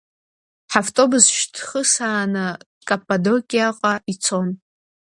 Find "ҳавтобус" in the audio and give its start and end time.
0.71-1.25